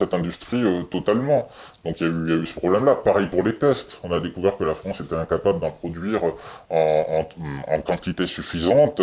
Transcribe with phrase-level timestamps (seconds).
[0.00, 1.48] cette industrie euh, totalement.
[1.84, 2.94] Donc il y, a eu, ce problème-là.
[2.94, 3.98] Pareil pour les tests.
[4.04, 6.22] On a découvert que la France était incapable d'en produire
[6.70, 7.24] en,
[7.84, 9.02] quantité suffisante,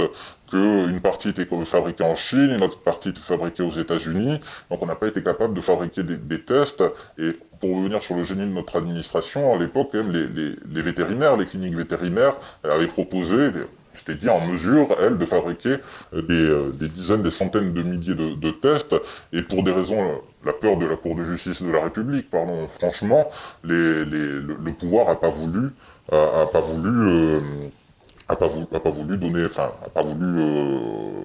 [0.49, 4.39] qu'une partie était fabriquée en Chine, une autre partie était fabriquée aux États-Unis.
[4.69, 6.81] Donc on n'a pas été capable de fabriquer des, tests.
[7.17, 11.45] Et pour revenir sur le génie de notre administration, à l'époque, les, les, vétérinaires, les
[11.45, 13.51] cliniques vétérinaires avaient proposé
[13.95, 15.77] c'était dit en mesure, elle, de fabriquer
[16.13, 18.95] euh, euh, des, dizaines, des centaines de milliers de, tests,
[19.33, 22.67] et pour des raisons, la peur de la Cour de justice de la République, pardon,
[22.67, 23.27] franchement,
[23.63, 25.69] le, pouvoir n'a pas voulu,
[26.11, 27.39] a, pas voulu,
[28.27, 31.23] a pas voulu, pas voulu donner, enfin, a pas voulu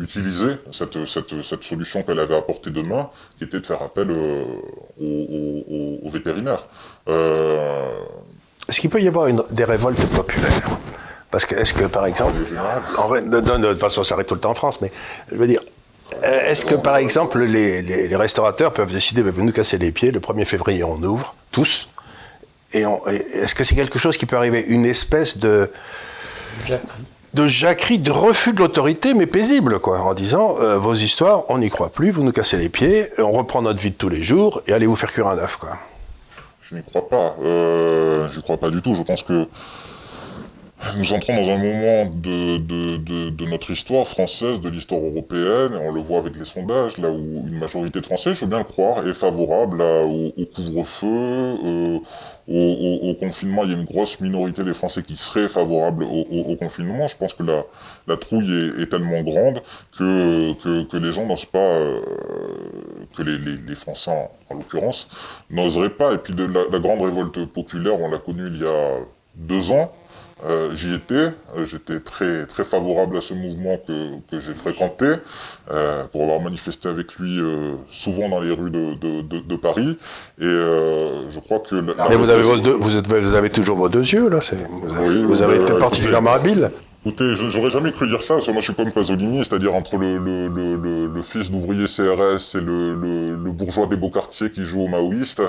[0.00, 6.08] utiliser cette, cette, solution qu'elle avait apportée de main, qui était de faire appel aux,
[6.08, 6.66] vétérinaires.
[8.68, 10.78] Est-ce qu'il peut y avoir une, des révoltes populaires?
[11.30, 12.36] Parce que, est-ce que, par exemple,
[12.98, 14.90] en, de, de, toute façon, ça arrive tout le temps en France, mais
[15.30, 15.75] je veux dire, euh,
[16.22, 20.44] est-ce que, par exemple, les, restaurateurs peuvent décider, de nous casser les pieds, le 1er
[20.44, 21.88] février, on ouvre, tous,
[22.72, 22.84] et,
[23.34, 25.70] est-ce que c'est quelque chose qui peut arriver Une espèce de...
[27.34, 31.58] De jacquerie, de refus de l'autorité, mais paisible, quoi, en disant euh, vos histoires, on
[31.58, 34.22] n'y croit plus, vous nous cassez les pieds, on reprend notre vie de tous les
[34.22, 35.76] jours, et allez vous faire cuire un œuf, quoi.
[36.62, 37.36] Je n'y crois pas.
[37.42, 38.94] Euh, je n'y crois pas du tout.
[38.96, 39.46] Je pense que
[40.98, 45.88] nous entrons dans un moment de, de, de, notre histoire française, de l'histoire européenne, et
[45.88, 48.58] on le voit avec les sondages, là où une majorité de Français, je veux bien
[48.58, 51.98] le croire, est favorable au, couvre-feu, euh,
[52.46, 53.64] au, au, confinement.
[53.64, 57.08] Il y a une grosse minorité des Français qui seraient favorables au, confinement.
[57.08, 57.64] Je pense que la,
[58.06, 59.62] la trouille est, est tellement grande
[59.98, 62.00] que, que, que les gens n'osent pas, euh,
[63.16, 65.08] que les, les, les, Français en, en l'occurrence,
[65.48, 66.12] n'oseraient pas.
[66.12, 68.98] Et puis de la, la grande révolte populaire, on l'a connue il y a
[69.36, 69.90] deux ans.
[70.44, 75.14] Euh, j'y étais, euh, j'étais très très favorable à ce mouvement que, que j'ai fréquenté,
[75.70, 79.56] euh, pour avoir manifesté avec lui euh, souvent dans les rues de, de, de, de
[79.56, 79.96] Paris.
[80.38, 81.76] Et euh, je crois que...
[81.76, 84.40] Mais vous avez, vos deux, vous, êtes, vous avez toujours vos deux yeux, là
[84.82, 86.70] Vous avez, oui, vous avez été particulièrement habile
[87.06, 89.96] Écoutez, j'aurais jamais cru dire ça, parce que moi je suis comme Pasolini, c'est-à-dire entre
[89.96, 94.88] le, le, le, fils d'ouvrier CRS et le, bourgeois des beaux quartiers qui joue au
[94.88, 95.40] maoïste,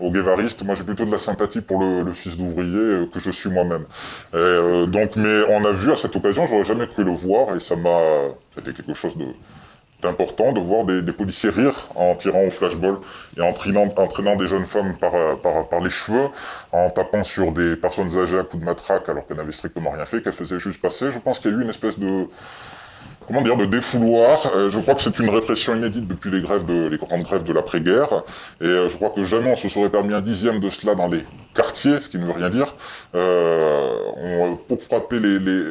[0.00, 3.30] au guévariste, moi j'ai plutôt de la sympathie pour le, fils d'ouvrier euh, que je
[3.30, 3.84] suis moi-même.
[4.32, 7.60] Euh, donc, mais on a vu à cette occasion, j'aurais jamais cru le voir, et
[7.60, 8.30] ça m'a...
[8.54, 9.26] C'était quelque chose de
[10.04, 12.98] important de voir des, policiers rire en tirant au flashball
[13.36, 16.28] et en entraînant, des jeunes femmes par, par, par, les cheveux,
[16.72, 20.06] en tapant sur des personnes âgées à coups de matraque alors qu'elles n'avaient strictement rien
[20.06, 21.10] fait, qu'elles faisaient juste passer.
[21.10, 22.26] Je pense qu'il y a eu une espèce de
[23.32, 24.52] comment dire, de défouloir.
[24.54, 27.44] Euh, je crois que c'est une répression inédite depuis les grèves de, les grandes grèves
[27.44, 28.24] de l'après-guerre.
[28.60, 31.08] Et euh, je crois que jamais on se serait permis un dixième de cela dans
[31.08, 32.74] les quartiers, ce qui ne veut rien dire,
[33.14, 35.64] euh, on, pour frapper les, les,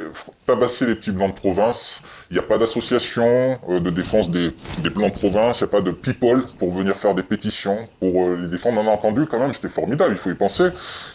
[0.46, 2.02] tabasser les petits blancs de province.
[2.30, 4.52] Il n'y a pas d'association de défense des,
[4.84, 7.88] des, blancs de province, il n'y a pas de people pour venir faire des pétitions,
[8.00, 8.80] pour les défendre.
[8.80, 10.66] On a entendu quand même, c'était formidable, il faut y penser.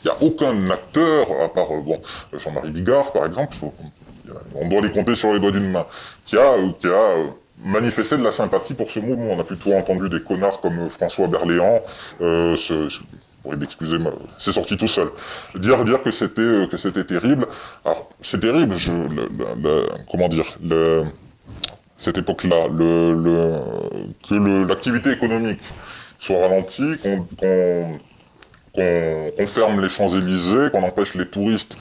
[0.04, 2.00] Il n'y a aucun acteur, à part bon,
[2.32, 3.56] Jean-Marie Bigard par exemple,
[4.54, 5.86] on doit les compter sur les doigts d'une main,
[6.24, 7.26] qui a, a euh,
[7.64, 9.32] manifesté de la sympathie pour ce mouvement.
[9.32, 11.82] On a plutôt entendu des connards comme euh, François Berléand,
[12.20, 12.56] euh,
[14.38, 15.08] c'est sorti tout seul.
[15.54, 16.66] Dire que c'était euh,
[17.06, 17.46] terrible.
[17.84, 18.74] Alors c'est terrible.
[20.10, 20.58] Comment dire
[21.98, 25.62] cette époque-là, que l'activité économique
[26.18, 27.98] soit ralentie, qu'on
[28.76, 31.76] qu'on ferme les Champs-Élysées, qu'on empêche les touristes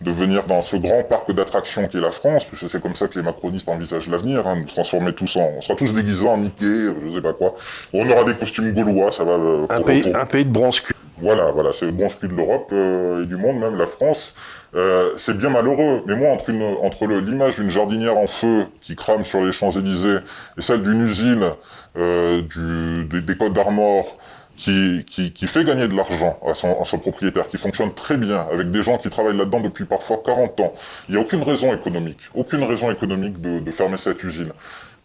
[0.00, 3.06] de venir dans ce grand parc d'attractions qui est la France, puisque c'est comme ça
[3.06, 5.52] que les macronistes envisagent l'avenir, hein, nous transformer tous en...
[5.56, 6.64] On sera tous déguisés en Mickey,
[7.04, 7.54] je sais pas quoi.
[7.92, 9.32] On aura des costumes gaulois, ça va...
[9.32, 10.94] Euh, un, pays, un pays de bronze cul.
[11.22, 14.34] Voilà, voilà, c'est le bronze cul de l'Europe euh, et du monde, même la France.
[14.74, 18.96] Euh, c'est bien malheureux, mais moi, entre, une, entre l'image d'une jardinière en feu qui
[18.96, 20.18] crame sur les Champs-Élysées
[20.56, 21.50] et celle d'une usine
[21.94, 24.16] du, des, des Côtes d'Armor
[24.60, 28.98] qui, fait gagner de l'argent à son, propriétaire, qui fonctionne très bien, avec des gens
[28.98, 30.74] qui travaillent là-dedans depuis parfois 40 ans.
[31.08, 34.52] Il n'y a aucune raison économique, aucune raison économique de, fermer cette usine.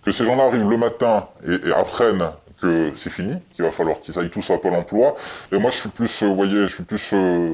[0.04, 2.30] Que ces gens-là arrivent le matin et, et apprennent
[2.62, 5.16] que c'est fini, qu'il va falloir qu'ils aillent tous à Pôle emploi.
[5.52, 7.54] Et moi, je suis plus, euh, vous voyez, je suis plus euh,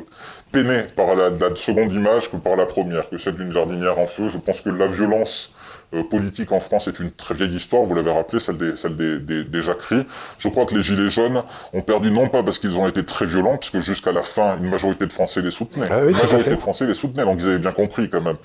[0.51, 4.07] peiné par la, la, seconde image que par la première, que celle d'une jardinière en
[4.07, 4.29] feu.
[4.31, 5.53] Je pense que la violence
[5.93, 8.95] euh, politique en France est une très vieille histoire, vous l'avez rappelé, celle des, celle
[8.95, 10.05] des, des, des jacqueries.
[10.39, 11.43] Je crois que les Gilets jaunes
[11.73, 14.69] ont perdu non pas parce qu'ils ont été très violents, puisque jusqu'à la fin, une
[14.69, 15.87] majorité de Français les soutenaient.
[15.89, 18.37] Ah une majorité de Français les soutenaient, donc ils avaient bien compris quand même.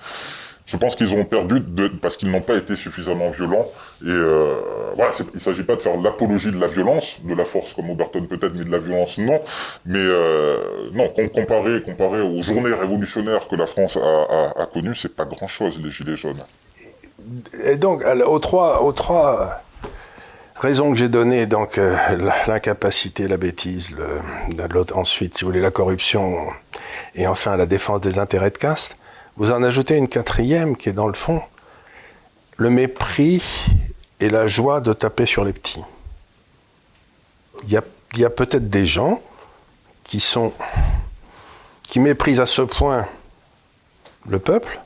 [0.67, 3.67] Je pense qu'ils ont perdu de, parce qu'ils n'ont pas été suffisamment violents.
[4.03, 4.57] Et euh,
[4.97, 7.89] voilà, il ne s'agit pas de faire l'apologie de la violence, de la force comme
[7.89, 9.41] Oberton peut-être, mais de la violence non.
[9.85, 14.97] Mais euh, non, comparé, comparé aux journées révolutionnaires que la France a, a, a connues,
[14.97, 16.43] c'est pas grand-chose les gilets jaunes.
[17.65, 19.63] Et donc, aux trois, aux trois
[20.57, 21.97] raison que j'ai donnée, donc euh,
[22.47, 23.95] l'incapacité, la bêtise,
[24.95, 26.47] ensuite, si vous voulez, la corruption,
[27.15, 28.97] et enfin la défense des intérêts de caste,
[29.37, 31.43] vous en ajoutez une quatrième qui est dans le fond,
[32.57, 33.43] le mépris
[34.21, 35.85] et la joie de taper sur les petits.
[37.65, 37.83] Il y a,
[38.27, 39.21] a peut-être des gens
[40.05, 40.53] qui sont
[41.83, 43.07] qui méprisent à ce point
[44.29, 44.81] le peuple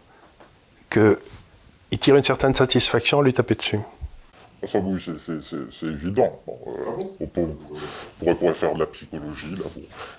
[1.91, 3.81] qu'ils tirent une certaine satisfaction à lui taper dessus.
[4.67, 6.39] Ça, oui, c'est évident.
[6.47, 9.65] Bon, euh, on, pourrait, faire de la psychologie, là.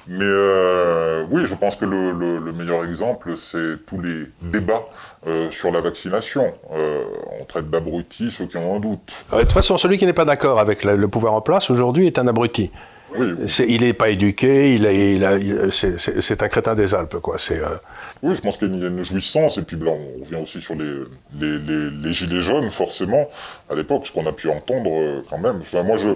[0.07, 4.81] Mais euh, oui, je pense que le, meilleur exemple, c'est tous les débats
[5.27, 6.53] euh, sur la vaccination.
[6.71, 9.25] on traite d'abrutis ceux qui ont un doute.
[9.31, 12.17] De toute façon, celui qui n'est pas d'accord avec le pouvoir en place aujourd'hui est
[12.17, 12.71] un abruti
[13.17, 17.37] il n'est pas éduqué, il, c'est un crétin des Alpes, quoi.
[17.51, 17.77] Euh,
[18.23, 20.75] oui, je pense qu'il y a une jouissance, et puis là, on revient aussi sur
[20.75, 21.03] les,
[21.39, 23.29] les, gilets jaunes, forcément,
[23.69, 25.57] à l'époque, ce qu'on a pu entendre euh, quand même.
[25.61, 26.09] Enfin, moi, je,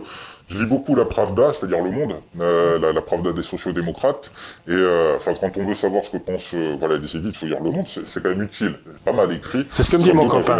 [0.48, 4.32] je lis beaucoup la Pravda, c'est-à-dire Le Monde, euh, la, Pravda des sociodémocrates.
[4.68, 7.36] Et euh, enfin, quand on veut savoir ce que pensent euh, voilà, des élites, il
[7.36, 8.76] faut lire Le Monde, c'est quand même utile.
[9.04, 9.66] Pas mal écrit.
[9.72, 10.60] C'est ce que me dit mon copain.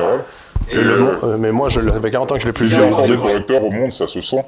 [0.72, 0.78] Et
[1.38, 2.74] mais moi, je, ça fait 40 ans que je l'ai plus lu.
[2.74, 4.44] Il y a encore des correcteurs au Monde, ça se sent.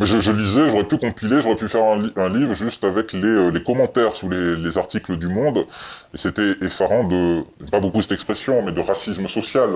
[0.00, 3.62] Je, je, lisais, j'aurais pu compiler, j'aurais pu faire un, livre juste avec les, les
[3.62, 5.66] commentaires sous les, les, articles du Monde.
[6.12, 9.68] Et c'était effarant de, pas beaucoup cette expression, mais de racisme social.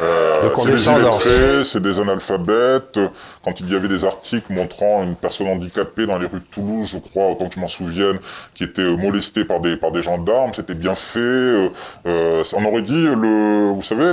[0.00, 2.98] Euh, c'est des illettrés, c'est des analphabètes,
[3.44, 6.90] quand il y avait des articles montrant une personne handicapée dans les rues de Toulouse,
[6.92, 8.18] je crois, autant que je m'en souvienne,
[8.54, 11.18] qui était euh, molestée par des, par des gendarmes, c'était bien fait.
[11.18, 11.68] Euh,
[12.06, 14.12] euh, on aurait dit, le, vous savez,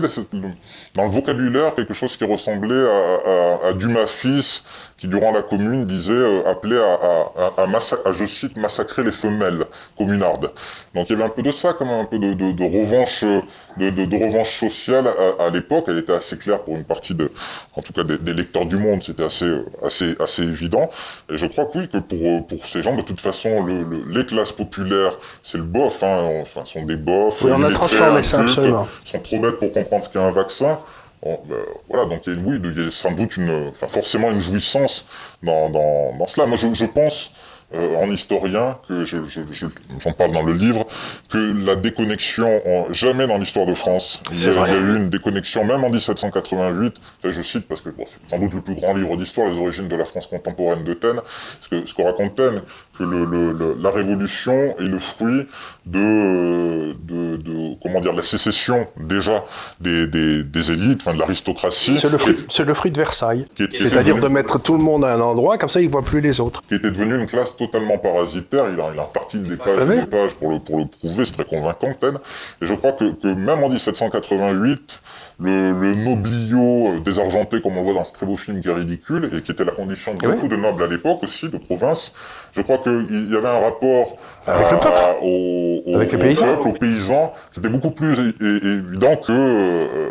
[0.95, 4.63] dans le vocabulaire, quelque chose qui ressemblait à, à, Dumas fils,
[4.97, 9.65] qui durant la commune disait, appelait à, à, je cite, massacrer les femelles
[9.97, 10.51] communardes.
[10.93, 13.89] Donc il y avait un peu de ça, comme un peu de, de, revanche, de,
[13.89, 15.07] de, revanche sociale
[15.39, 15.85] à, l'époque.
[15.87, 17.31] Elle était assez claire pour une partie de,
[17.75, 19.51] en tout cas des lecteurs du Monde, c'était assez,
[19.81, 20.89] assez, assez évident.
[21.29, 24.25] Et je crois que oui, que pour, pour ces gens, de toute façon, le, les
[24.25, 27.41] classes populaires, c'est le bof, hein, enfin, sont des bofs.
[27.43, 28.87] Oui, on a transformé ça, absolument.
[29.05, 30.79] sont trop bêtes pour comprendre ce qu'est un vaccin.
[31.23, 31.55] Ben,
[31.87, 34.41] voilà, donc il y a, oui, il y a sans doute une, enfin, forcément une
[34.41, 35.05] jouissance
[35.41, 36.45] dans, dans, dans cela.
[36.45, 37.31] Moi, je, je pense
[37.73, 40.85] euh, en historien, que j'en je, je, parle dans le livre,
[41.29, 45.65] que la déconnexion, en, jamais dans l'histoire de France, il y, a, eu une déconnexion,
[45.65, 49.17] même en 1788, je cite parce que bon, c'est sans doute le plus grand livre
[49.17, 51.21] d'histoire, les origines de la France contemporaine de Taine,
[51.61, 52.61] ce que, ce que raconte Taine,
[52.97, 55.47] que le, le, la Révolution est le fruit
[55.85, 59.43] de, de, de, comment dire, la sécession déjà
[59.79, 61.97] des, des, des élites, enfin de l'aristocratie.
[61.99, 62.35] C'est le, fruit,
[62.65, 63.45] le fruit de Versailles.
[63.57, 66.21] C'est-à-dire de mettre tout le monde à un endroit, comme ça ils ne voient plus
[66.21, 66.61] les autres.
[66.67, 69.85] Qui était devenu une classe totalement parasitaire, il a, il a reparti des pages, ah
[69.85, 72.19] des pages pour le, pour le prouver, c'est très convaincant, Taine.
[72.61, 75.01] Et je crois que, que même en 1788,
[75.39, 78.73] le, le noblio euh, désargenté, comme on voit dans ce très beau film qui est
[78.73, 81.57] ridicule, et qui était la condition de eh beaucoup de nobles à l'époque aussi, de
[81.57, 82.13] province,
[82.55, 87.33] je crois qu'il y avait un rapport avec le peuple, au, Avec peuple, aux paysans,
[87.53, 90.09] c'était beaucoup plus évident que euh,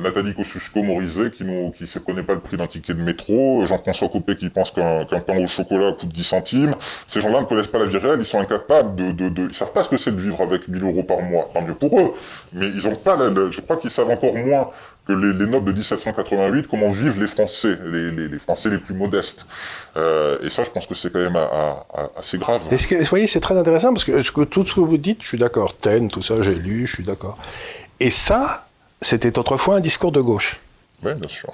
[0.00, 4.08] Nathalie Kosciusko-Morizet qui ne qui se connaît pas le prix d'un ticket de métro, Jean-François
[4.08, 6.74] Copé qui pense qu'un pain au chocolat coûte 10 centimes.
[7.08, 9.54] Ces gens-là ne connaissent pas la vie réelle, ils sont incapables de, de, de ils
[9.54, 11.48] savent pas ce que c'est de vivre avec 1000 euros par mois.
[11.54, 12.12] Tant mieux pour eux,
[12.52, 13.16] mais ils ont pas,
[13.50, 14.70] je crois qu'ils savent encore moins
[15.06, 18.78] que les, les, nobles de 1788, comment vivent les Français, les, les, les Français les
[18.78, 19.46] plus modestes.
[19.96, 22.62] Euh, et ça, je pense que c'est quand même à, à, assez grave.
[22.68, 25.28] Que, vous voyez, c'est très intéressant parce que, que, tout ce que vous dites, je
[25.28, 25.76] suis d'accord.
[25.76, 27.38] Taine, tout ça, j'ai lu, je suis d'accord.
[28.00, 28.66] Et ça,
[29.00, 30.60] c'était autrefois un discours de gauche.
[31.04, 31.52] Oui, bien sûr.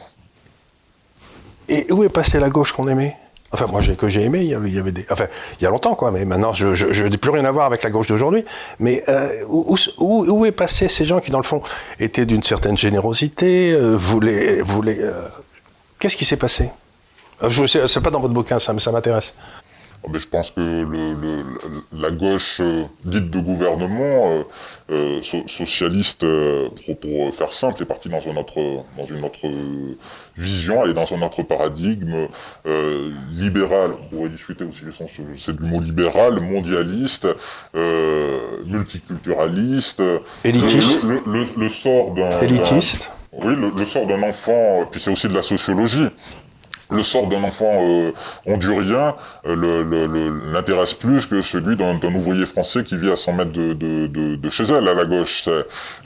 [1.68, 3.16] Et où est passée la gauche qu'on aimait?
[3.52, 5.06] Enfin, moi, que j'ai aimé, il y, avait, des.
[5.10, 5.26] Enfin,
[5.60, 7.90] il y a longtemps, quoi, mais maintenant, je n'ai plus rien à voir avec la
[7.90, 8.44] gauche d'aujourd'hui.
[8.78, 11.62] Mais euh, où, est passé ces gens qui, dans le fond,
[12.00, 14.62] étaient d'une certaine générosité, euh, voulaient.
[14.62, 15.28] voulaient euh,
[15.98, 16.70] Qu'est-ce qui s'est passé?
[17.46, 19.34] Je sais, c'est pas dans votre bouquin, ça, mais ça m'intéresse.
[20.04, 21.44] Oh, mais je pense que le, le,
[21.92, 24.42] la gauche euh, dite de gouvernement, euh,
[24.90, 29.48] euh socialiste, euh, pour, pour, faire simple, est partie dans une autre, dans une autre
[30.36, 32.26] vision, elle est dans un autre paradigme
[33.30, 33.92] libéral.
[34.02, 37.28] On pourrait discuter aussi du sens, c'est du mot libéral, mondialiste,
[38.66, 40.02] multiculturaliste.
[40.42, 41.02] Élitiste.
[41.04, 42.40] Le, le sort d'un.
[42.40, 43.10] Élitiste.
[43.32, 46.08] Oui, le, sort d'un enfant, puis c'est aussi de la sociologie
[46.92, 48.12] le sort d'un enfant euh,
[48.46, 49.14] hondurien
[49.46, 54.06] euh, l'intéresse plus que celui d'un ouvrier français qui vit à 100 mètres de, de,
[54.06, 55.48] de, de chez elle, à la gauche.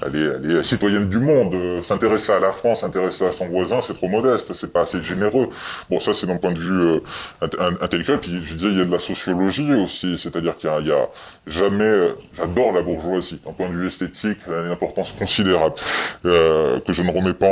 [0.05, 0.17] Elle
[0.57, 1.55] est, citoyenne du monde.
[1.55, 5.03] Euh, s'intéresser à la France, s'intéresser à son voisin, c'est trop modeste, c'est pas assez
[5.03, 5.49] généreux.
[5.91, 7.01] Bon, ça c'est d'un point de vue
[7.81, 8.21] intellectuel.
[8.21, 11.09] Puis je disais, il y a de la sociologie aussi, c'est-à-dire qu'il y, a
[11.47, 12.15] jamais...
[12.37, 15.75] J'adore la bourgeoisie, d'un point de vue esthétique, elle a une importance considérable,
[16.23, 17.47] que je ne remets pas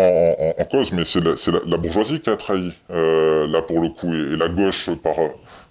[0.58, 2.72] en, cause, mais c'est la, bourgeoisie qui a trahi.
[2.90, 5.16] Euh, là pour le coup, et, la gauche par,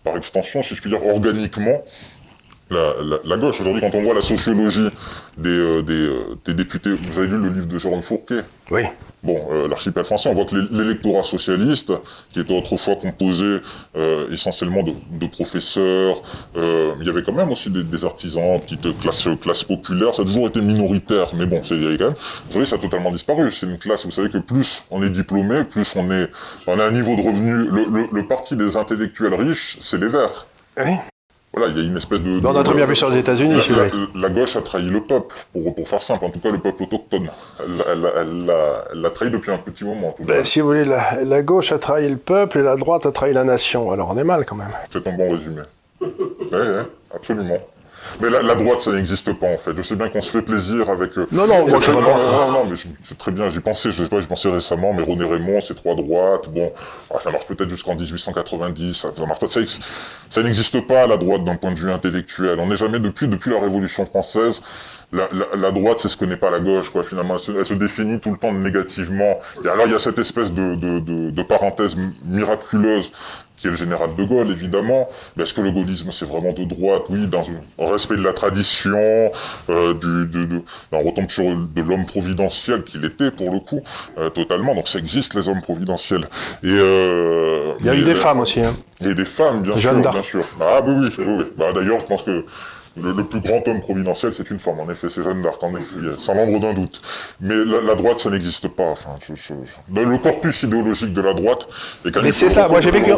[0.03, 1.83] par extension, si je puis dire, organiquement,
[2.74, 3.62] la, la, gauche.
[3.62, 4.89] Aujourd'hui, quand on voit la sociologie
[5.38, 8.42] des, euh, des, euh, des, députés, vous avez lu le livre de Jérôme Fourquet?
[8.72, 8.84] Oui.
[9.24, 11.94] Bon, euh, l'archipel français, on voit que l'électorat socialiste,
[12.32, 13.60] qui était autrefois composé
[14.32, 16.22] essentiellement de, de professeurs,
[16.56, 20.25] il y avait quand même aussi des, des artisans, petites classes classe populaire, ça a
[20.25, 22.15] toujours été minoritaire, mais bon, c'est quand même.
[22.50, 23.51] Aujourd'hui, ça a totalement disparu.
[23.51, 26.30] C'est une classe, vous savez que plus on est diplômé, plus on est,
[26.68, 27.53] on a un niveau de revenu.
[27.53, 30.48] Le, le, le parti des intellectuels riches, c'est les Verts.
[30.77, 30.98] Oui.
[31.55, 32.41] Voilà, il y a une espèce de.
[32.43, 33.83] on a très bien vu sur les États-Unis, si la,
[34.15, 36.83] la, gauche a trahi le peuple, pour, pour faire simple, en tout cas le peuple
[36.83, 37.29] autochtone.
[37.60, 40.15] Elle l'a trahi depuis un petit moment.
[40.19, 43.12] Ben, si vous voulez, la, la, gauche a trahi le peuple et la droite a
[43.12, 43.91] trahi la nation.
[43.91, 44.72] Alors on est mal quand même.
[44.89, 45.62] C'est un bon résumé.
[46.01, 46.10] oui,
[46.51, 46.83] oui,
[47.13, 47.60] absolument.
[48.22, 49.75] Mais la, la droite, ça n'existe pas en fait.
[49.75, 51.17] Je sais bien qu'on se fait plaisir avec.
[51.17, 51.27] Euh...
[51.31, 53.50] Non, non, moi je non, non, non, non, mais c'est très bien.
[53.50, 54.93] J'y pensais, je sais pas, j'y pensais récemment.
[54.93, 56.50] Mais René Raymond, c'est trois droites.
[56.50, 56.72] Bon,
[57.13, 58.93] ah, ça marche peut-être jusqu'en 1890.
[58.93, 59.48] Ça, ça marche pas.
[59.48, 59.60] Ça,
[60.29, 62.60] ça n'existe pas la droite d'un point de vue intellectuel.
[62.60, 64.62] On n'est jamais depuis depuis la Révolution française.
[65.13, 67.03] La, la, la droite, c'est ce que n'est pas la gauche, quoi.
[67.03, 69.39] Finalement, elle se, elle se, définit tout le temps négativement.
[69.63, 73.12] Et alors, il y a cette espèce de, de, de, de parenthèse miraculeuse
[73.58, 75.08] qui est le général de Gaulle, évidemment.
[75.36, 77.03] Mais est-ce que le gaullisme, c'est vraiment de droite?
[77.10, 77.46] Oui, dans
[77.79, 79.32] un respect de la tradition,
[79.70, 83.82] euh, du, de, on retombe sur de l'homme providentiel qu'il était, pour le coup,
[84.17, 84.75] euh, totalement.
[84.75, 86.27] Donc ça existe, les hommes providentiels.
[86.63, 88.60] Et, euh, Il y a eu des femmes aussi.
[88.60, 88.75] Hein.
[89.05, 90.46] Et des femmes, bien Jeanne sûr, bien sûr.
[90.60, 91.25] Ah oui, oui, oui.
[91.39, 91.46] oui.
[91.58, 92.43] Bah, D'ailleurs, je pense que
[92.95, 95.75] le, le, plus grand homme providentiel, c'est une femme, en effet, c'est Jeanne d'Arc, en
[95.75, 97.01] effet, sans l'ombre d'un doute.
[97.41, 98.91] Mais la, la droite, ça n'existe pas.
[98.91, 99.53] Enfin, je, je,
[99.93, 101.67] le corpus idéologique de la droite
[102.05, 103.12] est Mais c'est ça, moi j'ai vécu,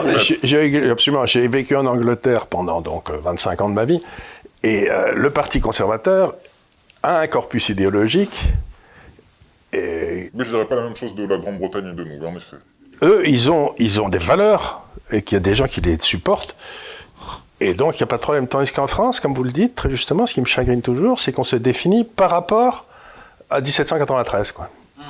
[0.44, 4.02] j'ai, absolument, j'ai vécu en Angleterre pendant donc 25 ans de ma vie,
[4.64, 6.36] et euh, le Parti conservateur
[7.04, 8.40] a un corpus idéologique.
[9.74, 10.32] Et...
[10.34, 12.58] Mais je dirais pas la même chose de la Grande-Bretagne et de nous, en effet.
[13.02, 16.00] Eux, ils ont, ils ont des valeurs, et qu'il y a des gens qui les
[16.00, 16.56] supportent.
[17.62, 18.48] Et donc, il n'y a pas de problème.
[18.48, 21.32] Tandis qu'en France, comme vous le dites très justement, ce qui me chagrine toujours, c'est
[21.32, 22.86] qu'on se définit par rapport
[23.50, 24.52] à 1793.
[24.52, 24.70] Quoi.
[24.98, 25.02] Mmh.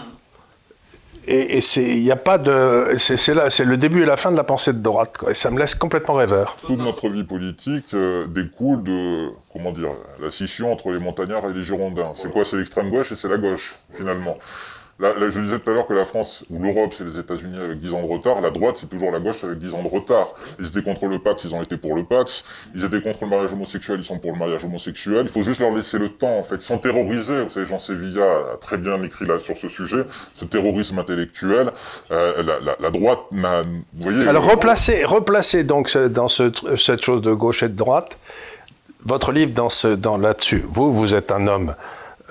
[1.27, 2.95] Et il n'y a pas de.
[2.97, 5.17] C'est là, c'est le début et la fin de la pensée de droite.
[5.17, 6.55] Quoi, et ça me laisse complètement rêveur.
[6.67, 9.29] Toute notre vie politique euh, découle de.
[9.51, 12.13] Comment dire La scission entre les montagnards et les girondins.
[12.15, 12.45] C'est quoi?
[12.45, 14.37] C'est l'extrême gauche et c'est la gauche, finalement.
[14.97, 17.93] Je disais tout à l'heure que la France ou l'Europe, c'est les États-Unis avec 10
[17.93, 18.39] ans de retard.
[18.39, 20.27] La droite, c'est toujours la gauche avec 10 ans de retard.
[20.57, 22.45] Ils étaient contre le Pax, ils ont été pour le Pax.
[22.73, 25.23] Ils étaient contre le mariage homosexuel, ils sont pour le mariage homosexuel.
[25.23, 26.55] Il faut juste leur laisser le temps, en fait.
[26.55, 27.43] Ils sont terrorisés.
[27.43, 28.23] Vous savez, Jean Sévilla
[28.53, 30.05] a très bien écrit là sur ce sujet.
[30.33, 31.71] Ce terrorisme intellectuel.
[32.11, 33.63] Euh, la, la, la, droite n'a.
[33.63, 33.69] Vous
[34.11, 34.27] voyez.
[34.29, 38.17] Alors, replacer, replacer donc dans ce, cette chose de gauche et de droite,
[39.03, 40.63] votre livre dans là-dessus.
[40.69, 41.75] Vous, vous êtes un homme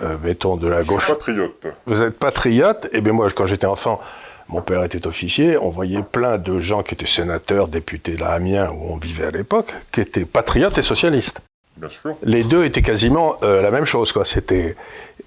[0.02, 1.04] euh, mettons, de la Je gauche.
[1.04, 1.66] suis patriote.
[1.86, 4.00] Vous êtes patriote, et bien moi, quand j'étais enfant,
[4.48, 8.70] mon père était officier, on voyait plein de gens qui étaient sénateurs, députés là, Amiens,
[8.70, 11.40] où on vivait à l'époque, qui étaient patriotes et socialistes.
[11.76, 12.14] Bien sûr.
[12.22, 14.24] Les deux étaient quasiment euh, la même chose, quoi.
[14.24, 14.76] C'était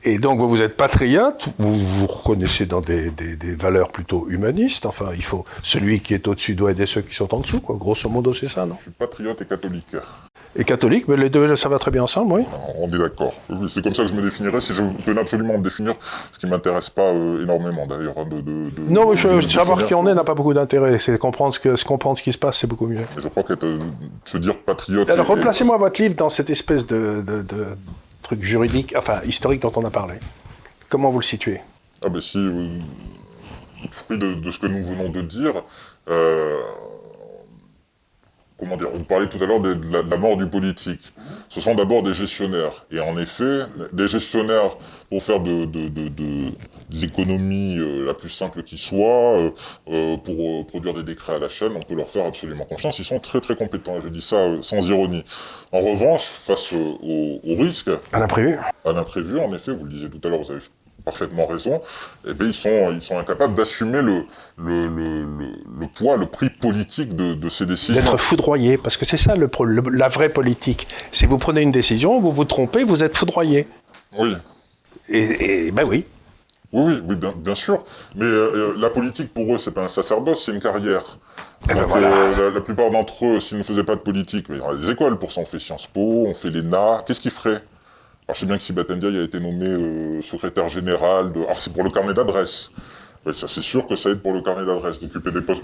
[0.04, 4.86] et donc vous, êtes patriote, vous vous reconnaissez dans des, des, des, valeurs plutôt humanistes.
[4.86, 7.76] Enfin, il faut celui qui est au-dessus doit aider ceux qui sont en dessous, quoi.
[7.78, 8.76] Grosso modo, c'est ça, non?
[8.80, 9.96] Je suis patriote et catholique.
[10.56, 12.44] Et catholique, mais les deux, ça va très bien ensemble, oui?
[12.78, 13.34] On est d'accord.
[13.50, 14.62] Oui, c'est comme ça que je me définirais.
[14.62, 15.96] Si je tenais absolument me définir,
[16.32, 18.26] ce qui m'intéresse pas euh, énormément d'ailleurs.
[18.26, 21.00] De, de, de, non, je, savoir qui on est n'a pas beaucoup d'intérêt.
[21.00, 23.02] C'est comprendre ce, que, comprendre ce qui se passe, c'est beaucoup mieux.
[23.18, 23.80] Je crois que euh,
[24.26, 25.10] se dire patriote.
[25.10, 27.24] Alors, replacez-moi votre livre dans cette espèce de
[28.40, 30.16] juridique, enfin historique dont on a parlé.
[30.90, 31.62] Comment vous le situez?
[32.04, 32.80] Ah ben si, euh,
[33.92, 35.64] fruit de, ce que nous venons de dire,
[36.08, 36.62] euh,
[38.58, 41.14] comment dire, on parlait tout à l'heure de, de, la mort du politique.
[41.50, 42.86] Ce sont d'abord des gestionnaires.
[42.92, 43.62] Et en effet,
[43.94, 44.78] des gestionnaires,
[45.10, 46.52] pour faire de, de
[46.90, 49.52] l'économie euh, la plus simple qui soit, euh,
[49.90, 53.00] euh, pour produire des décrets à la chaîne, on peut leur faire absolument confiance.
[53.00, 54.00] Ils sont très très compétents.
[54.00, 55.24] Je dis ça sans ironie.
[55.72, 57.00] En revanche, face au,
[57.44, 57.90] au risque...
[58.14, 58.58] À l'imprévu.
[58.86, 60.62] À l'imprévu, en effet, vous le disiez tout à l'heure, vous avez
[61.06, 61.82] parfaitement raison,
[62.28, 64.26] eh bien, ils, sont, ils sont incapables d'assumer le,
[64.58, 65.26] le, le,
[65.80, 67.94] le, poids, le prix politique de, de ces décisions.
[67.94, 69.50] D'être foudroyé, parce que c'est ça le,
[69.94, 70.86] la vraie politique.
[71.14, 73.68] Si vous prenez une décision, vous vous trompez, vous êtes foudroyé.
[74.18, 74.36] Oui.
[75.08, 76.04] Et, et ben oui.
[76.74, 77.84] Oui, oui, oui bien, bien sûr.
[78.16, 81.18] Mais euh, la politique, pour eux, c'est pas un sacerdoce, c'est une carrière.
[81.64, 82.08] Eh ben Donc, voilà.
[82.08, 84.66] euh, la, la plupart d'entre eux, s'ils ne faisaient pas de politique, mais il y
[84.66, 87.64] a des écoles pour ça, on fait Sciences Po, on fait l'ENA, qu'est-ce qu'ils feraient?
[88.28, 91.44] Alors je sais bien que Sibat Ndiaye a été nommé euh, secrétaire général de...
[91.44, 92.70] Alors c'est pour le carnet d'adresse.
[93.34, 95.64] Ça c'est sûr que ça aide pour le carnet d'adresse, d'occuper des postes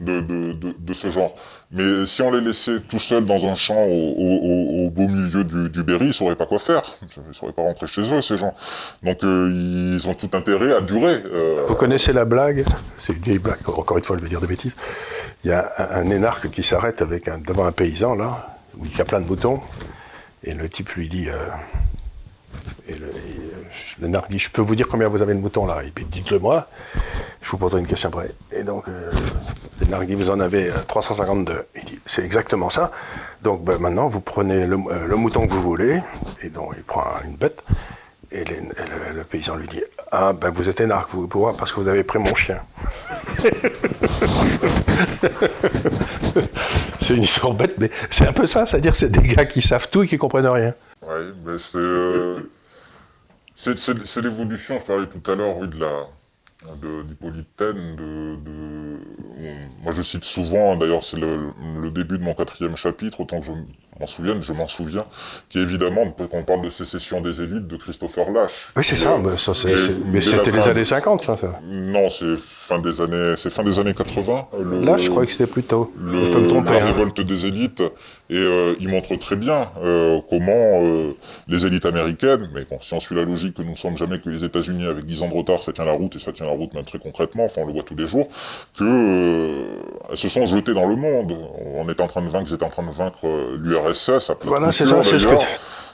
[0.00, 1.34] de, ce genre.
[1.72, 5.08] Mais si on les laissait tout seuls dans un champ au, au, au, au beau
[5.08, 6.82] milieu du, Berry, ils sauraient pas quoi faire.
[7.02, 8.54] Ils sauraient pas rentrer chez eux, ces gens.
[9.02, 9.50] Donc euh,
[10.00, 11.22] ils ont tout intérêt à durer.
[11.26, 12.64] euh, Vous connaissez la blague?
[12.96, 14.76] C'est une vieille blague, encore une fois, je vais dire des bêtises.
[15.44, 17.02] Il y a un, énarque qui s'arrête
[17.46, 19.60] devant un paysan, là, où il y a plein de moutons,
[20.44, 21.28] et le type lui dit.
[21.28, 21.48] euh,
[24.00, 26.04] euh, l'énarque dit Je peux vous dire combien vous avez de moutons là Et puis
[26.04, 26.68] dites-le moi,
[27.42, 28.30] je vous poserai une question après.
[28.52, 29.10] Et donc, euh,
[29.80, 31.66] l'énarque dit Vous en avez euh, 352.
[31.76, 32.90] Il dit C'est exactement ça.
[33.42, 36.00] Donc ben, maintenant, vous prenez le, euh, le mouton que vous voulez,
[36.42, 37.62] et donc il prend une bête.
[38.30, 38.56] Et, le,
[39.16, 42.04] le paysan lui dit Ah, ben vous êtes énarque, vous, pourquoi parce que vous avez
[42.04, 42.58] pris mon chien.
[47.00, 49.88] c'est une histoire bête, mais c'est un peu ça, c'est-à-dire c'est des gars qui savent
[49.88, 50.74] tout et qui comprennent rien.
[51.06, 52.50] Ouais, mais c'est euh,
[53.58, 54.78] c'est l'évolution.
[54.78, 56.06] Je parlais tout à l'heure, oui, de la
[56.76, 58.98] de de,
[59.82, 63.46] moi je cite souvent, d'ailleurs c'est le, le début de mon quatrième chapitre, autant que
[63.46, 63.52] je
[64.00, 65.04] m'en souvienne, je m'en souviens,
[65.48, 68.52] qui est évidemment, quand on parle de sécession des élites, de Christopher Lash.
[68.76, 69.52] Oui, c'est ça, mais, ça,
[70.06, 71.36] mais c'était les années 50, ça.
[71.36, 71.60] ça.
[71.64, 74.46] Non, c'est fin des années, c'est fin des années 80.
[74.60, 75.92] le- Là, je crois que c'était plus tôt.
[75.98, 76.72] le- je peux me tromper.
[76.72, 76.86] la hein.
[76.86, 77.82] révolte des élites,
[78.30, 81.12] et euh, il montre très bien euh, comment euh,
[81.48, 84.20] les élites américaines, mais bon, si on suit la logique que nous ne sommes jamais
[84.20, 86.46] que les États-Unis avec 10 ans de retard, ça tient la route, et ça tient
[86.46, 88.28] la route même très concrètement, enfin on le voit tous les jours,
[88.78, 89.78] que
[90.10, 91.34] elles se sont jetées dans le monde.
[91.74, 93.56] On était en train de vaincre, ils étaient en train de vaincre euh,
[93.88, 95.42] l'URSS, à plat de Voilà, c'est couture, ça, d'ailleurs.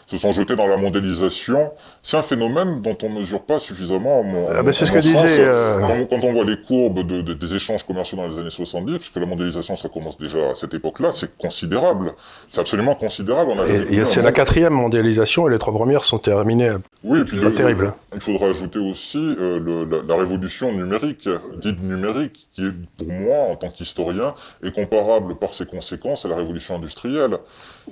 [0.06, 1.72] se sont jetés dans la mondialisation.
[2.02, 4.22] C'est un phénomène dont on ne mesure pas suffisamment.
[4.54, 5.24] Ah ben, c'est ce que disait, sens.
[5.26, 8.50] euh, Quand, quand on voit les courbes de- de- des échanges commerciaux dans les années
[8.50, 12.12] 70, puisque la mondialisation, ça commence déjà à cette époque-là, c'est considérable.
[12.50, 13.52] C'est absolument considérable.
[13.56, 16.72] On Et- et c'est la quatrième mondialisation et les trois premières sont terminées.
[17.02, 17.94] Oui, et puis de- terrible, hein.
[18.14, 21.26] Il faudra ajouter aussi euh, le- la, la révolution numérique,
[21.62, 26.28] dite numérique, qui est pour moi, en tant qu'historien, est comparable par ses conséquences à
[26.28, 27.38] la révolution industrielle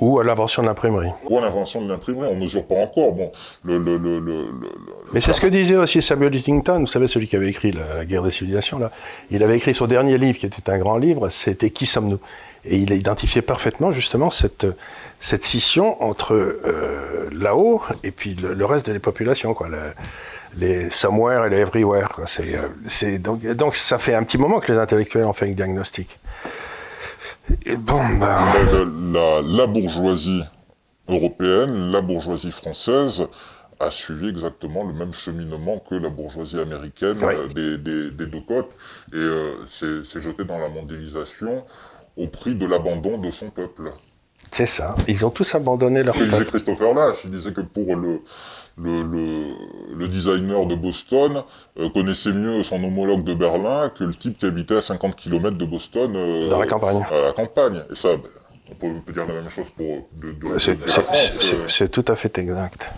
[0.01, 1.11] Ou à l'invention de l'imprimerie.
[1.29, 2.29] ou à l'invention de l'imprimerie.
[2.31, 3.13] On ne mesure pas encore.
[3.13, 3.31] Bon,
[3.65, 4.47] le, le, le, le,
[5.13, 7.97] Mais c'est ce que disait aussi Samuel Huntington, vous savez, celui qui avait écrit la,
[7.97, 8.91] la guerre des civilisations, là.
[9.31, 12.21] Il avait écrit son dernier livre, qui était un grand livre, c'était Qui sommes-nous?
[12.65, 14.67] Et il a identifié parfaitement, justement, cette,
[15.21, 19.69] cette scission entre euh, là-haut et puis le, reste de la population, quoi.
[19.69, 19.93] Le-
[20.57, 22.27] les somewhere et les everywhere, quoi.
[22.41, 23.19] Euh,
[23.55, 26.19] donc, ça fait un petit moment que les intellectuels ont fait un diagnostic.
[27.67, 28.19] Et bon, ben.
[28.21, 30.43] la, la- la bourgeoisie
[31.09, 33.27] européenne, la bourgeoisie française
[33.81, 38.41] a suivi exactement le même cheminement que la bourgeoisie américaine euh, des, des- des deux
[38.43, 38.71] côtes
[39.13, 41.65] et euh, s'est s'est jeté dans la mondialisation
[42.17, 43.91] au prix de l'abandon de son peuple.
[44.53, 44.95] C'est ça.
[45.09, 46.51] Ils ont tous abandonné leur Ce que disait peuple.
[46.51, 48.21] Christopher Lash, il disait que pour le,
[48.77, 49.45] le, le,
[49.97, 51.43] le designer de Boston
[51.79, 55.57] euh, connaissait mieux son homologue de Berlin que le type qui habitait à 50 km
[55.57, 57.03] de Boston euh, Dans la campagne.
[57.11, 57.83] à la campagne.
[57.91, 58.23] Et ça, ben,
[58.71, 61.03] on peut, on peut dire la même chose pour de, de- C'est, de la c'est-
[61.03, 61.69] France, c'est- euh.
[61.69, 62.91] c'est tout à fait exact.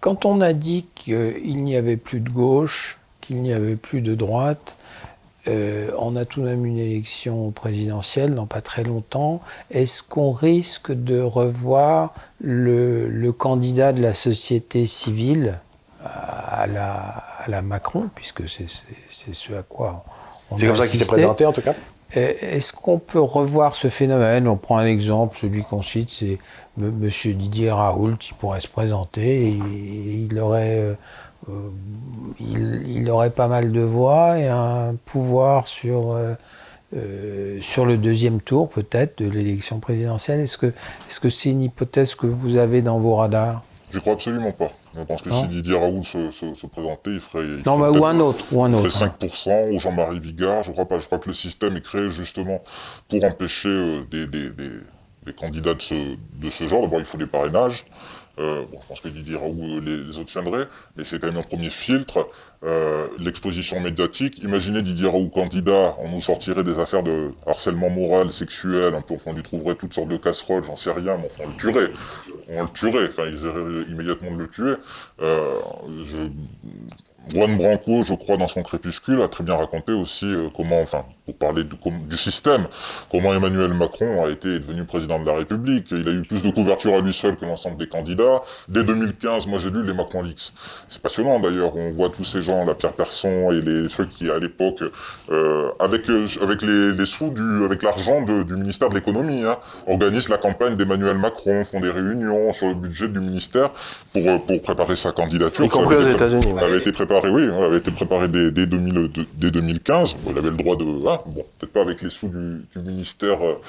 [0.00, 4.14] Quand on a dit qu'il n'y avait plus de gauche, qu'il n'y avait plus de
[4.14, 4.76] droite,
[5.48, 9.40] euh, on a tout de même une élection présidentielle dans pas très longtemps.
[9.70, 15.60] Est-ce qu'on risque de revoir le, le candidat de la société civile
[16.04, 18.66] à la, à la Macron, puisque c'est
[19.32, 20.04] ce à quoi
[20.50, 21.74] on C'est comme ça qu'il s'est présenté, en tout cas.
[22.16, 24.46] Euh, Est-ce qu'on peut revoir ce phénomène?
[24.46, 26.38] On prend un exemple, celui qu'on cite, c'est
[26.78, 26.92] M.
[27.00, 30.94] Monsieur Didier Raoult, il pourrait se présenter, et, il aurait, euh,
[32.40, 36.34] il, il aurait pas mal de voix et un pouvoir sur, euh,
[36.94, 40.40] euh, sur le deuxième tour peut-être de l'élection présidentielle.
[40.40, 40.56] Est-ce
[41.20, 43.62] que c'est une hypothèse que vous avez dans vos radars?
[43.90, 44.72] Je crois absolument pas.
[44.96, 45.42] Je pense que Non.
[45.42, 47.44] si Didier Raoult se, se- se présentait, il ferait.
[47.44, 48.90] il Non, ferait mais ou un autre, ou un il autre.
[48.90, 50.98] ferait 5% ou Jean-Marie Bigard, je crois pas.
[50.98, 52.60] Je crois que le système est créé justement
[53.08, 54.70] pour empêcher euh, des, des, des,
[55.26, 55.94] des candidats de ce,
[56.34, 56.82] de ce genre.
[56.82, 57.84] D'abord, il faut des parrainages.
[58.38, 60.66] Euh, je pense que Didier Raoult euh, les, obtiendrait,
[60.96, 62.28] mais c'est quand même un premier filtre.
[62.64, 64.38] Euh, L'exposition médiatique.
[64.42, 69.32] Imaginez Didier Raoult candidat, on nous sortirait des affaires de harcèlement moral, sexuel, un on
[69.34, 71.92] lui trouverait toutes sortes de casseroles, j'en sais rien, mais enfin, on le tuerait.
[72.48, 74.74] On le tuerait, enfin, ils essaieraient immédiatement de le tuer.
[75.20, 76.28] Je,
[77.30, 81.04] Juan Branco, je crois, dans son crépuscule, a très bien raconté aussi euh, comment, enfin,
[81.24, 81.76] pour parler du,
[82.08, 82.66] du, système,
[83.10, 85.86] comment Emmanuel Macron a été devenu président de la République.
[85.92, 88.42] Il a eu plus de couverture à lui seul que l'ensemble des candidats.
[88.68, 90.52] Dès 2015, moi j'ai lu les Macron Leaks.
[90.88, 94.30] C'est passionnant d'ailleurs, on voit tous ces gens, la Pierre Persson et les ceux qui
[94.30, 94.82] à l'époque,
[95.30, 99.58] euh, avec euh, avec les, les, sous du, avec l'argent du ministère de l'économie, hein,
[99.86, 103.70] organisent la campagne d'Emmanuel Macron, font des réunions sur le budget du ministère
[104.12, 105.64] pour pour préparer sa candidature.
[105.64, 106.58] Y compris aux États-Unis.
[106.58, 110.16] avait été préparé, oui, avait été préparé dès, dès, 2000, dès 2015.
[110.26, 113.44] il avait le droit de, hein, bon, peut-être pas avec les sous du, du ministère
[113.44, 113.60] euh,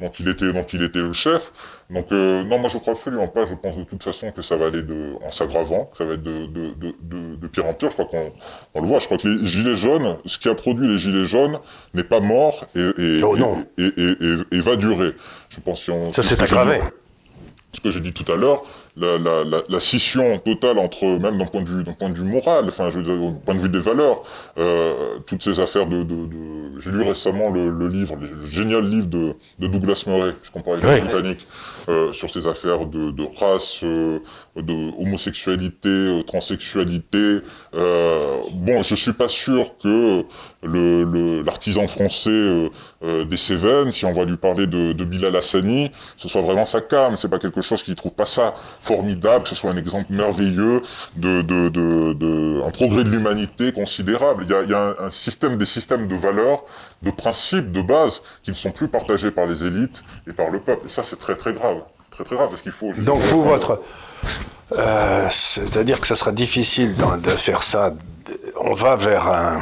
[0.00, 1.52] dont il était, dont il était le chef.
[1.90, 3.46] Donc euh, non, moi je crois absolument pas.
[3.46, 6.14] Je pense de toute façon que ça va aller de, en s'aggravant, que ça va
[6.14, 7.90] être de, de, de, de, pire en pire.
[7.90, 8.32] Je crois qu'on
[8.74, 8.98] on le voit.
[8.98, 11.58] Je crois que les gilets jaunes, ce qui a produit les gilets jaunes,
[11.94, 13.36] n'est pas mort et, et, oh,
[13.78, 13.92] et,
[14.50, 15.12] et, va durer.
[15.50, 16.80] Je pense si on, ça s'est aggravé.
[17.72, 18.62] Ce que j'ai dit tout à l'heure,
[18.96, 22.14] la, la, la, la, scission totale entre, même d'un point de vue, d'un point de
[22.14, 24.22] vue moral, enfin, je veux dire, point de vue des valeurs,
[24.58, 26.36] euh, toutes ces affaires de, de, de...
[26.78, 30.74] j'ai lu récemment le, le, livre, le génial livre de, de Douglas Murray, je comprends
[30.74, 31.00] avec oui.
[31.00, 31.46] britannique,
[31.88, 34.18] euh, sur ces affaires de, de race, euh,
[34.56, 37.38] de homosexualité, euh, transsexualité.
[37.74, 40.24] Euh, bon, je suis pas sûr que
[40.62, 45.90] le, l'artisan français euh, des Cévennes, si on va lui parler de, de Bilal Hassani,
[46.16, 47.16] ce soit vraiment sa cam.
[47.16, 50.82] C'est pas quelque chose qui trouve pas ça formidable, que ce soit un exemple merveilleux
[51.16, 54.44] de, de, de, de un progrès de l'humanité considérable.
[54.46, 56.64] Il y a, il y a un, un, système, des systèmes de valeurs,
[57.02, 60.60] de principes, de base, qui ne sont plus partagés par les élites et par le
[60.60, 60.86] peuple.
[60.86, 61.82] Et ça, c'est très très grave.
[62.10, 62.92] Très très grave, parce qu'il faut...
[62.92, 63.82] Donc vous, votre...
[64.72, 67.92] Euh, C'est-à-dire que ça sera difficile de faire ça.
[68.60, 69.60] On va vers un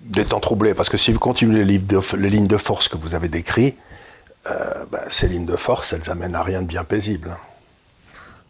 [0.00, 2.96] des temps troublés, parce que si vous continuez les, de, les lignes de force que
[2.96, 3.76] vous avez décrites,
[4.48, 7.36] euh, ben, ces lignes de force, elles amènent à rien de bien paisible.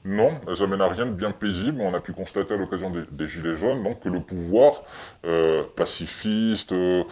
[0.09, 1.81] Non, elles amènent à rien de bien paisible.
[1.81, 4.85] On a pu constater à l'occasion des, des, Gilets jaunes donc, que le pouvoir
[5.25, 7.03] euh, pacifiste, euh,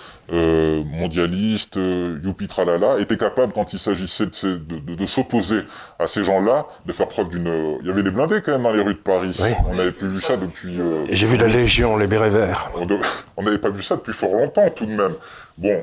[0.85, 5.63] mondialiste, euh, youpi tralala, était capable, quand il s'agissait de, de, de, de s'opposer
[5.99, 7.79] à ces gens-là, de faire preuve d'une...
[7.81, 9.37] Il y avait les blindés quand même dans les rues de Paris.
[9.41, 9.51] Oui.
[9.69, 10.79] On n'avait plus vu ça depuis...
[11.11, 12.71] J'ai vu la Légion, les bérets verts.
[13.37, 15.15] On n'avait pas vu ça depuis fort longtemps tout de même.
[15.59, 15.83] Bon,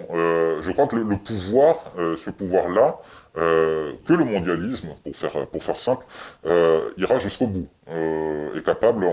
[0.62, 2.96] je crois que le, le pouvoir, ce pouvoir-là,
[3.38, 6.06] euh, que le mondialisme, pour faire, simple,
[6.46, 9.06] euh, ira jusqu'au bout, euh, est capable.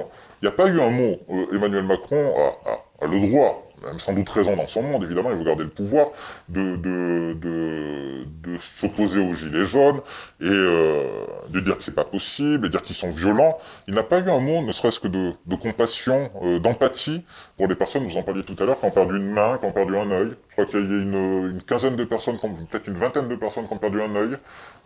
[0.42, 1.16] Il n'y a pas eu un mot.
[1.52, 5.36] Emmanuel Macron a, a le droit même sans doute raison dans son monde, évidemment, il
[5.36, 6.08] veut garder le pouvoir,
[6.48, 10.00] de, de, de, de s'opposer aux gilets jaunes
[10.40, 11.04] et euh,
[11.50, 13.58] de dire que c'est pas possible, et dire qu'ils sont violents.
[13.86, 17.24] Il n'a pas eu un mot, ne serait-ce que de, de compassion, euh, d'empathie
[17.56, 19.64] pour les personnes, vous en parliez tout à l'heure, qui ont perdu une main, qui
[19.66, 20.30] ont perdu un œil.
[20.48, 23.66] Je crois qu'il y a une, une quinzaine de personnes, peut-être une vingtaine de personnes
[23.66, 24.36] qui ont perdu un œil,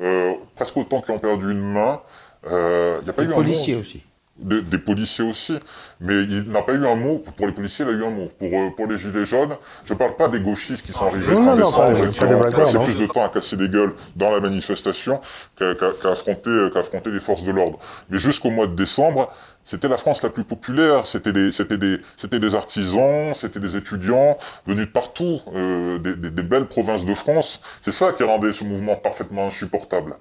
[0.00, 2.00] euh, presque autant qui ont perdu une main.
[2.44, 3.81] Il n'y a pas les eu policiers un mot.
[3.81, 4.02] aussi.
[4.38, 5.53] Des, des, policiers aussi,
[6.01, 8.31] mais il n'a pas eu un mot, pour les policiers, il a eu un mot.
[8.38, 11.35] Pour, euh, pour les gilets jaunes, je ne parle pas des gauchistes qui sont arrivés
[11.35, 13.68] non, fin non, décembre non, et qui ont passé plus de temps à casser des
[13.68, 15.21] gueules dans la manifestation
[15.57, 17.79] qu'à qu qu affronter, qu affronter les forces de l'ordre.
[18.09, 19.31] Mais jusqu'au mois de décembre,
[19.64, 23.77] c'était la France la plus populaire, c'était des, c'était des, c'était des artisans, c'était des
[23.77, 27.61] étudiants venus de partout, euh, des, des, des belles provinces de France.
[27.83, 30.16] C'est ça qui rendait ce mouvement parfaitement insupportable.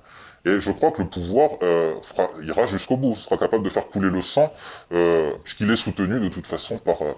[0.45, 3.88] Et je crois que le pouvoir euh, fera, ira jusqu'au bout, sera capable de faire
[3.88, 4.51] couler le sang,
[4.91, 7.01] euh, puisqu'il est soutenu de toute façon par...
[7.01, 7.13] Euh,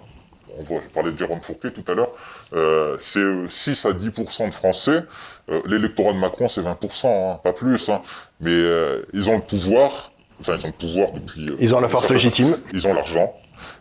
[0.58, 2.12] on voit, je parlais de Jérôme Fourquet tout à l'heure,
[2.52, 5.02] euh, c'est 6 à 10% de Français.
[5.50, 7.88] Euh, l'électorat de Macron, c'est 20%, hein, pas plus.
[7.88, 8.02] Hein,
[8.40, 11.50] mais euh, ils ont le pouvoir, enfin ils ont le pouvoir depuis...
[11.58, 12.56] ils ont la force légitime.
[12.72, 13.34] Ils ont l'argent,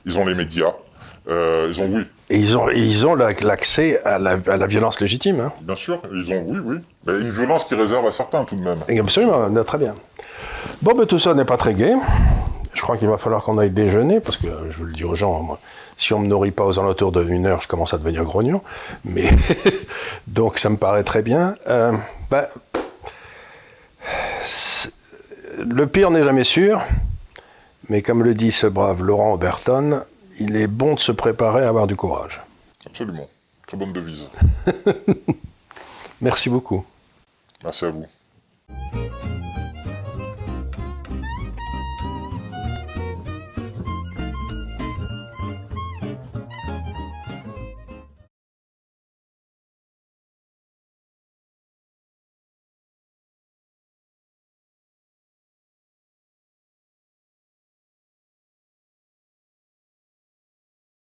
[0.05, 0.73] ils ont les médias,
[1.27, 2.05] euh, ils ont oui.
[2.33, 5.39] Et ils ont, ils ont l'accès à la, à la violence légitime.
[5.39, 5.51] Hein.
[5.61, 6.77] Bien sûr, ils ont oui, oui.
[7.05, 8.79] Mais une violence qui réserve à certains tout de même.
[8.89, 9.93] Et absolument, très bien.
[10.81, 11.93] Bon, mais tout ça n'est pas très gai.
[12.73, 15.13] Je crois qu'il va falloir qu'on aille déjeuner, parce que je vous le dis aux
[15.13, 15.59] gens, moi,
[15.95, 18.63] si on me nourrit pas aux alentours d'une heure, je commence à devenir grognon.
[19.05, 19.25] Mais
[20.27, 21.53] donc ça me paraît très bien.
[21.67, 21.91] Euh,
[22.31, 22.49] bah,
[25.59, 26.81] le pire n'est jamais sûr,
[27.89, 30.01] mais comme le dit ce brave Laurent Oberton,
[30.39, 32.41] il est bon de se préparer à avoir du courage.
[32.85, 33.27] Absolument.
[33.67, 34.25] Très bonne devise.
[36.21, 36.85] Merci beaucoup.
[37.63, 38.05] Merci à vous.